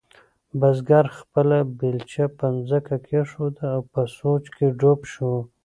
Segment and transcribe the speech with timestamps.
[0.59, 5.33] بزګر خپله بیلچه په ځمکه کېښوده او په سوچ کې ډوب شو.